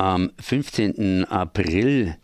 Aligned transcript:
Am 0.00 0.30
15. 0.40 1.26
April 1.26 2.16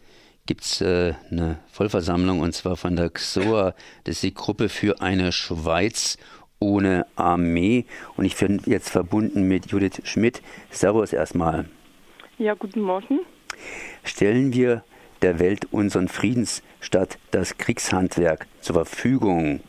gibt 0.46 0.62
es 0.62 0.80
äh, 0.80 1.12
eine 1.30 1.58
Vollversammlung 1.70 2.40
und 2.40 2.54
zwar 2.54 2.78
von 2.78 2.96
der 2.96 3.10
XOA. 3.10 3.74
Das 4.04 4.14
ist 4.14 4.22
die 4.22 4.32
Gruppe 4.32 4.70
für 4.70 5.02
eine 5.02 5.30
Schweiz 5.30 6.16
ohne 6.58 7.04
Armee. 7.16 7.84
Und 8.16 8.24
ich 8.24 8.34
bin 8.34 8.62
jetzt 8.64 8.88
verbunden 8.88 9.46
mit 9.46 9.70
Judith 9.70 10.00
Schmidt. 10.04 10.40
Servus 10.70 11.12
erstmal. 11.12 11.66
Ja, 12.38 12.54
guten 12.54 12.80
Morgen. 12.80 13.20
Stellen 14.04 14.54
wir 14.54 14.82
der 15.20 15.38
Welt 15.38 15.66
unseren 15.70 16.08
Friedens 16.08 16.62
statt 16.80 17.18
das 17.30 17.58
Kriegshandwerk 17.58 18.46
zur 18.62 18.76
Verfügung. 18.76 19.60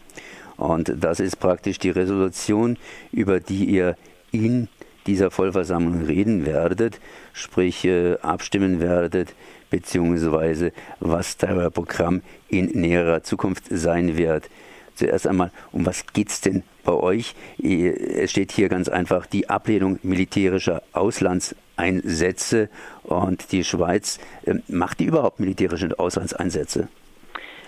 Und 0.55 0.93
das 0.97 1.19
ist 1.19 1.41
praktisch 1.41 1.77
die 1.77 1.89
Resolution, 1.89 2.77
über 3.11 3.41
die 3.41 3.65
ihr 3.65 3.97
in 4.31 4.69
dieser 5.07 5.31
Vollversammlung 5.31 6.03
reden 6.05 6.45
werdet, 6.45 6.99
sprich 7.33 7.85
äh, 7.85 8.17
abstimmen 8.21 8.79
werdet, 8.79 9.33
beziehungsweise 9.69 10.71
was 10.99 11.37
euer 11.43 11.71
Programm 11.71 12.21
in 12.49 12.67
näherer 12.67 13.23
Zukunft 13.23 13.65
sein 13.69 14.17
wird. 14.17 14.49
Zuerst 14.95 15.27
einmal, 15.27 15.51
um 15.71 15.85
was 15.85 16.07
geht 16.07 16.29
es 16.29 16.41
denn 16.41 16.63
bei 16.83 16.93
euch? 16.93 17.35
Es 17.61 18.31
steht 18.31 18.51
hier 18.51 18.67
ganz 18.67 18.89
einfach 18.89 19.27
die 19.27 19.47
Ablehnung 19.47 19.99
militärischer 20.01 20.81
Auslandseinsätze 20.91 22.69
und 23.03 23.51
die 23.51 23.63
Schweiz 23.63 24.19
äh, 24.45 24.55
macht 24.67 24.99
die 24.99 25.05
überhaupt 25.05 25.39
militärische 25.39 25.97
Auslandseinsätze? 25.99 26.87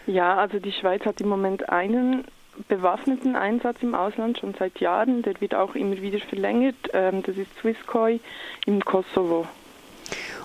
Ja, 0.08 0.38
also 0.38 0.58
die 0.58 0.72
Schweiz 0.72 1.06
hat 1.06 1.22
im 1.22 1.28
Moment 1.28 1.70
einen 1.70 2.26
bewaffneten 2.68 3.36
Einsatz 3.36 3.78
im 3.82 3.96
Ausland 3.96 4.40
schon 4.40 4.54
seit 4.58 4.80
Jahren. 4.80 5.22
Der 5.22 5.40
wird 5.42 5.56
auch 5.56 5.76
immer 5.76 6.02
wieder 6.02 6.20
verlängert. 6.20 6.76
Ähm, 6.94 7.24
das 7.24 7.38
ist 7.38 7.50
Swisscoi 7.60 8.20
im 8.66 8.84
Kosovo. 8.84 9.48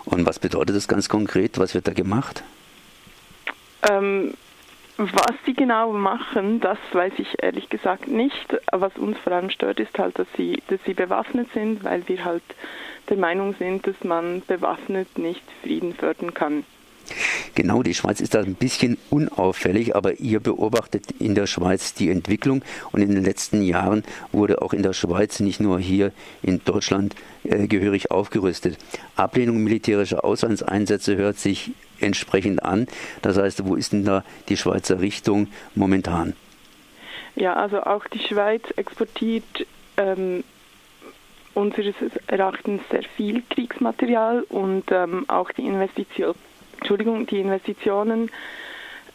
Und 0.05 0.27
was 0.27 0.39
bedeutet 0.39 0.77
das 0.77 0.89
ganz 0.89 1.09
konkret? 1.09 1.59
Was 1.59 1.75
wird 1.75 1.89
da 1.89 1.93
gemacht? 1.93 2.45
Ähm, 3.89 4.35
was 4.97 5.35
sie 5.45 5.55
genau 5.55 5.93
machen, 5.93 6.61
das 6.61 6.79
weiß 6.93 7.15
ich 7.19 7.43
ehrlich 7.43 7.69
gesagt 7.69 8.07
nicht. 8.07 8.57
Was 8.71 8.97
uns 8.97 9.19
vor 9.19 9.33
allem 9.33 9.51
stört, 9.51 9.81
ist 9.81 9.99
halt, 9.99 10.19
dass 10.19 10.29
sie, 10.37 10.63
dass 10.69 10.79
sie 10.85 10.95
bewaffnet 10.95 11.49
sind, 11.53 11.83
weil 11.83 12.07
wir 12.09 12.25
halt 12.25 12.45
der 13.09 13.17
Meinung 13.17 13.55
sind, 13.59 13.87
dass 13.87 14.05
man 14.05 14.43
bewaffnet 14.47 15.19
nicht 15.19 15.43
Frieden 15.63 15.95
fördern 15.95 16.33
kann. 16.33 16.65
Genau, 17.55 17.83
die 17.83 17.95
Schweiz 17.95 18.21
ist 18.21 18.35
da 18.35 18.41
ein 18.41 18.55
bisschen 18.55 18.99
unauffällig, 19.11 19.95
aber 19.95 20.21
ihr 20.21 20.41
beobachtet 20.41 21.11
in 21.19 21.35
der 21.35 21.47
Schweiz 21.47 21.95
die 21.95 22.11
Entwicklung 22.11 22.63
und 22.93 23.03
in 23.03 23.15
den 23.15 23.25
letzten 23.25 23.63
Jahren 23.63 24.05
wurde 24.33 24.63
auch 24.63 24.73
in 24.73 24.83
der 24.83 24.93
Schweiz, 24.93 25.41
nicht 25.41 25.61
nur 25.61 25.79
hier 25.79 26.13
in 26.43 26.61
Deutschland, 26.65 27.15
äh, 27.45 27.67
gehörig 27.67 28.11
aufgerüstet. 28.11 28.79
Ablehnung 29.17 29.59
militärischer 29.63 30.25
Auslandseinsätze 30.25 31.17
hört 31.17 31.39
sich 31.39 31.73
entsprechend 32.01 32.63
an. 32.63 32.87
Das 33.23 33.37
heißt, 33.37 33.67
wo 33.67 33.77
ist 33.77 33.93
denn 33.93 34.05
da 34.05 34.25
die 34.49 34.57
Schweizer 34.57 35.01
Richtung 35.01 35.49
momentan? 35.75 36.35
Ja, 37.37 37.55
also 37.55 37.83
auch 37.83 38.07
die 38.07 38.21
Schweiz 38.21 38.63
exportiert 38.77 39.67
ähm, 39.97 40.45
unseres 41.55 41.95
Erachtens 42.27 42.83
sehr 42.91 43.03
viel 43.17 43.43
Kriegsmaterial 43.51 44.43
und 44.49 44.85
ähm, 44.91 45.25
auch 45.29 45.51
die 45.53 45.67
Investition 45.67 46.35
Entschuldigung, 46.79 47.27
die 47.27 47.41
Investitionen 47.41 48.31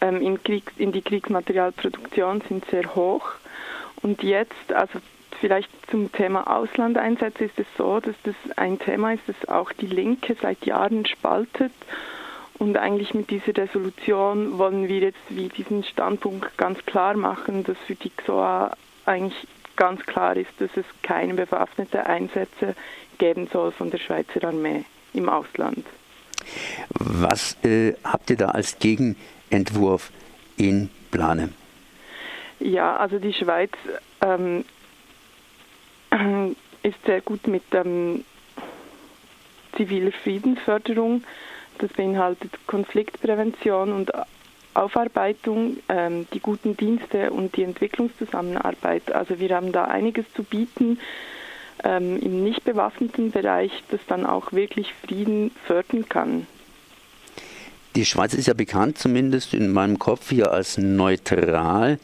ähm, 0.00 0.20
in, 0.20 0.42
Krieg, 0.42 0.72
in 0.76 0.92
die 0.92 1.02
Kriegsmaterialproduktion 1.02 2.42
sind 2.48 2.64
sehr 2.70 2.94
hoch. 2.94 3.32
Und 4.02 4.22
jetzt, 4.22 4.72
also 4.72 4.98
vielleicht 5.40 5.70
zum 5.90 6.10
Thema 6.12 6.46
Auslandeinsätze 6.56 7.44
ist 7.44 7.58
es 7.58 7.66
so, 7.76 8.00
dass 8.00 8.14
das 8.24 8.34
ein 8.56 8.78
Thema 8.78 9.12
ist, 9.12 9.22
das 9.26 9.48
auch 9.48 9.72
die 9.72 9.86
Linke 9.86 10.36
seit 10.40 10.64
Jahren 10.64 11.06
spaltet. 11.06 11.72
Und 12.58 12.76
eigentlich 12.76 13.14
mit 13.14 13.30
dieser 13.30 13.56
Resolution 13.56 14.58
wollen 14.58 14.88
wir 14.88 14.98
jetzt 14.98 15.18
wie 15.30 15.48
diesen 15.48 15.82
Standpunkt 15.82 16.58
ganz 16.58 16.84
klar 16.84 17.14
machen, 17.14 17.64
dass 17.64 17.78
für 17.86 17.94
die 17.94 18.10
XOA 18.10 18.76
eigentlich 19.06 19.46
ganz 19.76 20.04
klar 20.04 20.36
ist, 20.36 20.50
dass 20.58 20.70
es 20.76 20.84
keine 21.02 21.32
bewaffneten 21.34 22.00
Einsätze 22.00 22.74
geben 23.16 23.48
soll 23.50 23.72
von 23.72 23.90
der 23.90 23.96
Schweizer 23.98 24.44
Armee 24.44 24.84
im 25.14 25.30
Ausland. 25.30 25.86
Was 26.90 27.56
äh, 27.64 27.94
habt 28.04 28.30
ihr 28.30 28.36
da 28.36 28.46
als 28.46 28.78
Gegenentwurf 28.78 30.10
in 30.56 30.90
Plane? 31.10 31.50
Ja, 32.58 32.96
also 32.96 33.18
die 33.18 33.32
Schweiz 33.32 33.72
ähm, 34.22 34.64
ist 36.82 36.98
sehr 37.06 37.20
gut 37.20 37.46
mit 37.46 37.62
ähm, 37.72 38.24
ziviler 39.76 40.12
Friedensförderung. 40.12 41.24
Das 41.78 41.92
beinhaltet 41.92 42.50
Konfliktprävention 42.66 43.92
und 43.92 44.12
Aufarbeitung, 44.74 45.78
ähm, 45.88 46.26
die 46.32 46.40
guten 46.40 46.76
Dienste 46.76 47.30
und 47.30 47.56
die 47.56 47.62
Entwicklungszusammenarbeit. 47.62 49.12
Also 49.12 49.38
wir 49.38 49.54
haben 49.54 49.72
da 49.72 49.84
einiges 49.84 50.26
zu 50.34 50.42
bieten 50.42 50.98
ähm, 51.82 52.18
im 52.20 52.44
nicht 52.44 52.64
bewaffneten 52.64 53.30
Bereich, 53.30 53.72
das 53.90 54.00
dann 54.06 54.26
auch 54.26 54.52
wirklich 54.52 54.92
Frieden 54.94 55.50
fördern 55.66 56.08
kann. 56.08 56.46
Die 57.96 58.04
Schweiz 58.04 58.34
ist 58.34 58.46
ja 58.46 58.54
bekannt, 58.54 58.98
zumindest 58.98 59.52
in 59.52 59.72
meinem 59.72 59.98
Kopf 59.98 60.30
hier, 60.30 60.52
als 60.52 60.78
neutral. 60.78 61.98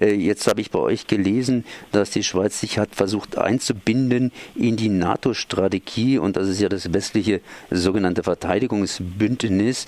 Äh, 0.00 0.14
jetzt 0.14 0.46
habe 0.46 0.62
ich 0.62 0.70
bei 0.70 0.78
euch 0.78 1.06
gelesen, 1.08 1.66
dass 1.92 2.10
die 2.10 2.24
Schweiz 2.24 2.58
sich 2.58 2.78
hat 2.78 2.94
versucht 2.94 3.36
einzubinden 3.36 4.32
in 4.54 4.76
die 4.76 4.88
NATO-Strategie 4.88 6.16
und 6.16 6.36
das 6.36 6.48
ist 6.48 6.60
ja 6.62 6.70
das 6.70 6.94
westliche 6.94 7.42
sogenannte 7.70 8.22
Verteidigungsbündnis. 8.22 9.84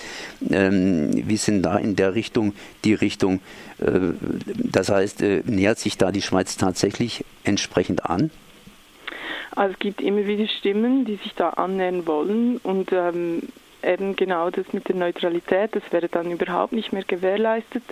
Ähm, 0.51 1.09
wie 1.27 1.37
sind 1.37 1.63
da 1.63 1.77
in 1.77 1.95
der 1.95 2.13
Richtung 2.13 2.53
die 2.85 2.93
Richtung? 2.93 3.39
Äh, 3.79 4.13
das 4.45 4.89
heißt, 4.89 5.23
äh, 5.23 5.41
nähert 5.45 5.79
sich 5.79 5.97
da 5.97 6.11
die 6.11 6.21
Schweiz 6.21 6.57
tatsächlich 6.57 7.25
entsprechend 7.43 8.05
an? 8.05 8.29
Also 9.55 9.73
es 9.73 9.79
gibt 9.79 10.01
immer 10.01 10.27
wieder 10.27 10.47
Stimmen, 10.47 11.05
die 11.05 11.15
sich 11.15 11.33
da 11.35 11.49
annähern 11.49 12.05
wollen 12.05 12.57
und 12.57 12.91
ähm, 12.91 13.41
eben 13.83 14.15
genau 14.15 14.49
das 14.49 14.71
mit 14.73 14.87
der 14.87 14.95
Neutralität, 14.95 15.75
das 15.75 15.83
wäre 15.91 16.09
dann 16.09 16.31
überhaupt 16.31 16.73
nicht 16.73 16.93
mehr 16.93 17.03
gewährleistet 17.03 17.83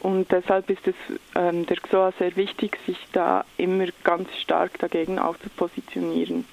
und 0.00 0.30
deshalb 0.30 0.68
ist 0.68 0.86
es 0.86 0.94
ähm, 1.34 1.64
der 1.66 1.78
XOA 1.78 2.12
sehr 2.18 2.36
wichtig, 2.36 2.78
sich 2.86 2.98
da 3.12 3.44
immer 3.56 3.86
ganz 4.02 4.28
stark 4.36 4.78
dagegen 4.78 5.18
auch 5.18 5.38
zu 5.38 5.48
positionieren. 5.48 6.44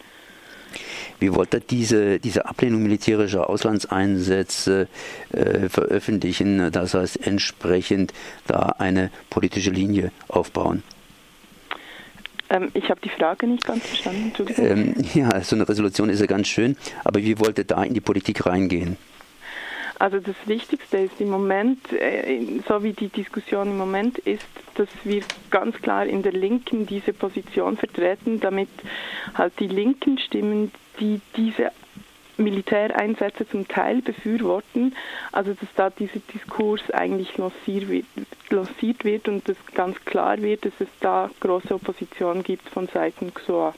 Wie 1.20 1.34
wollt 1.36 1.54
ihr 1.54 1.60
diese, 1.60 2.20
diese 2.20 2.46
Ablehnung 2.46 2.82
militärischer 2.82 3.50
Auslandseinsätze 3.50 4.88
äh, 5.34 5.68
veröffentlichen, 5.68 6.72
das 6.72 6.94
heißt 6.94 7.28
entsprechend 7.28 8.14
da 8.48 8.76
eine 8.78 9.12
politische 9.30 9.70
Linie 9.70 10.12
aufbauen? 10.30 10.84
Ähm, 12.52 12.70
ich 12.74 12.90
habe 12.90 13.00
die 13.02 13.10
Frage 13.10 13.48
nicht 13.48 13.66
ganz 13.66 13.86
verstanden. 13.88 14.34
Ähm, 14.58 14.96
ja, 15.14 15.42
so 15.42 15.56
eine 15.56 15.68
Resolution 15.68 16.10
ist 16.10 16.20
ja 16.20 16.26
ganz 16.26 16.48
schön, 16.48 16.76
aber 17.04 17.22
wie 17.22 17.40
wollt 17.40 17.58
ihr 17.58 17.64
da 17.64 17.82
in 17.84 17.94
die 17.94 18.02
Politik 18.02 18.46
reingehen? 18.46 18.98
Also 20.00 20.20
das 20.20 20.36
Wichtigste 20.46 20.98
ist 20.98 21.22
im 21.22 21.30
Moment, 21.30 21.94
äh, 21.94 22.60
so 22.68 22.84
wie 22.84 22.94
die 22.94 23.08
Diskussion 23.08 23.70
im 23.70 23.78
Moment 23.78 24.18
ist, 24.18 24.48
dass 24.76 24.90
wir 25.04 25.22
ganz 25.52 25.76
klar 25.78 26.06
in 26.08 26.24
der 26.24 26.32
Linken 26.32 26.88
diese 26.88 27.14
Position 27.14 27.78
vertreten, 27.78 28.40
damit 28.40 28.70
halt 29.36 29.54
die 29.60 29.68
linken 29.68 30.18
Stimmen, 30.18 30.72
die 31.00 31.22
diese 31.38 31.72
Militäreinsätze 32.42 33.48
zum 33.48 33.68
Teil 33.68 34.02
befürworten, 34.02 34.96
also 35.32 35.54
dass 35.54 35.70
da 35.76 35.90
dieser 35.90 36.20
Diskurs 36.34 36.82
eigentlich 36.92 37.38
lanciert 37.38 39.04
wird, 39.04 39.28
und 39.28 39.48
dass 39.48 39.58
ganz 39.74 40.04
klar 40.06 40.42
wird, 40.42 40.66
dass 40.66 40.74
es 40.80 40.88
da 41.00 41.30
große 41.40 41.74
Opposition 41.74 42.44
gibt 42.44 42.70
von 42.70 42.88
Seiten 42.88 43.34
XOA. 43.34 43.74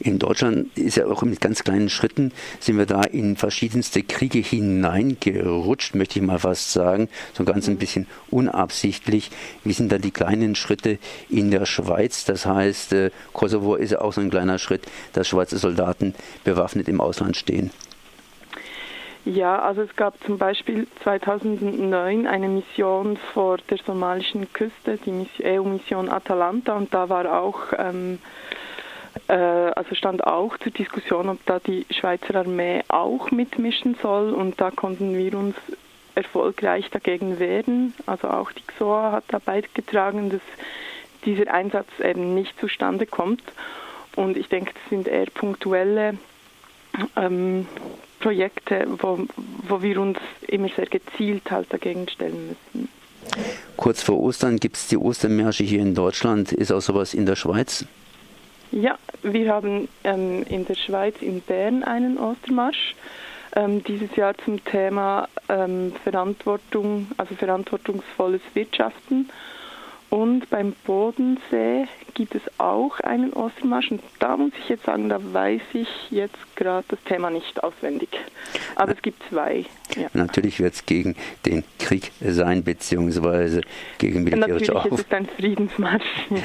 In 0.00 0.18
Deutschland 0.18 0.76
ist 0.76 0.96
ja 0.96 1.06
auch 1.06 1.22
mit 1.22 1.40
ganz 1.40 1.64
kleinen 1.64 1.88
Schritten 1.88 2.32
sind 2.60 2.78
wir 2.78 2.86
da 2.86 3.02
in 3.02 3.36
verschiedenste 3.36 4.02
Kriege 4.02 4.38
hineingerutscht, 4.38 5.94
möchte 5.94 6.18
ich 6.18 6.24
mal 6.24 6.38
fast 6.38 6.72
sagen, 6.72 7.08
so 7.34 7.44
ganz 7.44 7.68
ein 7.68 7.74
mhm. 7.74 7.78
bisschen 7.78 8.06
unabsichtlich. 8.30 9.30
Wie 9.64 9.72
sind 9.72 9.90
da 9.90 9.98
die 9.98 10.10
kleinen 10.10 10.54
Schritte 10.54 10.98
in 11.28 11.50
der 11.50 11.66
Schweiz? 11.66 12.24
Das 12.24 12.46
heißt, 12.46 12.92
äh, 12.92 13.10
Kosovo 13.32 13.74
ist 13.74 13.92
ja 13.92 14.00
auch 14.00 14.12
so 14.12 14.20
ein 14.20 14.30
kleiner 14.30 14.58
Schritt, 14.58 14.86
dass 15.12 15.28
Schweizer 15.28 15.58
Soldaten 15.58 16.14
bewaffnet 16.44 16.88
im 16.88 17.00
Ausland 17.00 17.36
stehen. 17.36 17.70
Ja, 19.24 19.58
also 19.58 19.82
es 19.82 19.94
gab 19.94 20.14
zum 20.24 20.38
Beispiel 20.38 20.86
2009 21.02 22.26
eine 22.26 22.48
Mission 22.48 23.18
vor 23.34 23.58
der 23.68 23.76
somalischen 23.84 24.50
Küste, 24.54 24.98
die 25.04 25.26
EU-Mission 25.44 26.08
Atalanta, 26.08 26.74
und 26.74 26.94
da 26.94 27.10
war 27.10 27.38
auch 27.38 27.58
ähm, 27.76 28.14
äh, 28.14 28.56
also 29.26 29.94
stand 29.94 30.26
auch 30.26 30.56
zur 30.58 30.72
Diskussion, 30.72 31.28
ob 31.28 31.44
da 31.46 31.58
die 31.58 31.86
Schweizer 31.90 32.36
Armee 32.36 32.82
auch 32.88 33.30
mitmischen 33.30 33.96
soll 34.02 34.32
und 34.32 34.60
da 34.60 34.70
konnten 34.70 35.16
wir 35.16 35.34
uns 35.34 35.56
erfolgreich 36.14 36.90
dagegen 36.90 37.38
wehren. 37.38 37.94
Also 38.06 38.28
auch 38.28 38.52
die 38.52 38.62
XOA 38.66 39.12
hat 39.12 39.24
da 39.28 39.38
beigetragen, 39.38 40.30
dass 40.30 40.40
dieser 41.24 41.52
Einsatz 41.52 41.88
eben 42.02 42.34
nicht 42.34 42.58
zustande 42.60 43.06
kommt. 43.06 43.42
Und 44.16 44.36
ich 44.36 44.48
denke, 44.48 44.72
das 44.74 44.82
sind 44.90 45.06
eher 45.06 45.26
punktuelle 45.26 46.18
ähm, 47.16 47.66
Projekte, 48.20 48.86
wo, 48.98 49.20
wo 49.68 49.82
wir 49.82 50.00
uns 50.00 50.18
immer 50.46 50.68
sehr 50.70 50.86
gezielt 50.86 51.50
halt 51.50 51.72
dagegen 51.72 52.08
stellen 52.08 52.56
müssen. 52.72 52.88
Kurz 53.76 54.02
vor 54.02 54.18
Ostern 54.18 54.56
gibt 54.56 54.76
es 54.76 54.88
die 54.88 54.96
Ostermärsche 54.96 55.62
hier 55.62 55.80
in 55.80 55.94
Deutschland. 55.94 56.52
Ist 56.52 56.72
auch 56.72 56.80
sowas 56.80 57.14
in 57.14 57.26
der 57.26 57.36
Schweiz? 57.36 57.86
Ja, 58.70 58.98
wir 59.22 59.52
haben 59.52 59.88
ähm, 60.04 60.42
in 60.48 60.66
der 60.66 60.74
Schweiz 60.74 61.16
in 61.20 61.40
Bern 61.40 61.84
einen 61.84 62.18
Ostermarsch. 62.18 62.94
Ähm, 63.56 63.82
dieses 63.82 64.14
Jahr 64.14 64.36
zum 64.44 64.62
Thema 64.62 65.26
ähm, 65.48 65.92
Verantwortung, 66.04 67.06
also 67.16 67.34
verantwortungsvolles 67.34 68.42
Wirtschaften. 68.52 69.30
Und 70.10 70.48
beim 70.48 70.72
Bodensee 70.86 71.86
gibt 72.14 72.34
es 72.34 72.42
auch 72.56 72.98
einen 73.00 73.32
Ostermarsch. 73.34 73.90
Und 73.90 74.02
da 74.18 74.36
muss 74.38 74.52
ich 74.58 74.70
jetzt 74.70 74.86
sagen, 74.86 75.10
da 75.10 75.20
weiß 75.20 75.60
ich 75.74 75.88
jetzt 76.10 76.38
gerade 76.56 76.84
das 76.88 76.98
Thema 77.04 77.30
nicht 77.30 77.62
auswendig. 77.62 78.08
Aber 78.74 78.92
es 78.92 79.02
gibt 79.02 79.22
zwei. 79.28 79.66
Ja. 79.96 80.08
Natürlich 80.14 80.60
wird 80.60 80.74
es 80.74 80.86
gegen 80.86 81.14
den 81.44 81.62
Krieg 81.78 82.10
sein, 82.20 82.64
beziehungsweise 82.64 83.60
gegen 83.98 84.24
militärische 84.24 84.72
Natürlich 84.72 85.00
ist 85.00 85.06
es 85.06 85.12
ein 85.12 85.26
Friedensmarsch. 85.26 86.26
Ja. 86.30 86.36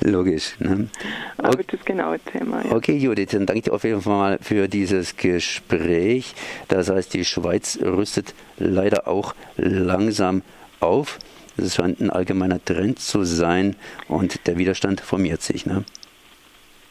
Logisch. 0.10 0.58
Ne? 0.58 0.88
Aber 1.36 1.50
okay. 1.50 1.64
das 1.70 1.84
genaue 1.84 2.18
Thema. 2.20 2.64
Ja. 2.64 2.72
Okay, 2.72 2.96
Judith, 2.96 3.28
dann 3.32 3.44
danke 3.44 3.58
ich 3.58 3.64
dir 3.64 3.74
auf 3.74 3.84
jeden 3.84 4.00
Fall 4.00 4.38
für 4.40 4.66
dieses 4.66 5.16
Gespräch. 5.16 6.34
Das 6.68 6.88
heißt, 6.88 7.12
die 7.12 7.26
Schweiz 7.26 7.78
rüstet 7.82 8.34
leider 8.56 9.06
auch 9.08 9.34
langsam 9.56 10.42
auf. 10.80 11.18
Es 11.56 11.74
scheint 11.74 12.00
ein 12.00 12.10
allgemeiner 12.10 12.64
Trend 12.64 12.98
zu 12.98 13.24
sein 13.24 13.76
und 14.08 14.46
der 14.46 14.58
Widerstand 14.58 15.00
formiert 15.00 15.42
sich. 15.42 15.66
Ne? 15.66 15.84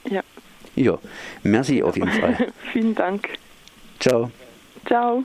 Ja. 0.10 0.22
Ja, 0.76 0.98
merci 1.44 1.84
auf 1.84 1.96
jeden 1.96 2.12
Fall. 2.12 2.52
Vielen 2.72 2.96
Dank. 2.96 3.30
Ciao. 4.00 4.32
Ciao. 4.86 5.24